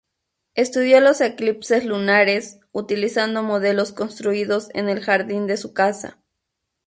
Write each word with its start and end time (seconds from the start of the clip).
Estudió 0.55 0.99
los 0.99 1.21
eclipses 1.21 1.85
lunares, 1.85 2.59
utilizando 2.71 3.43
modelos 3.43 3.91
construidos 3.93 4.69
en 4.73 4.89
el 4.89 4.99
jardín 5.01 5.45
de 5.45 5.57
su 5.57 5.75
casa. 5.75 6.19